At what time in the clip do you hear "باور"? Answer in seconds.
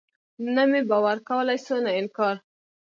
0.89-1.17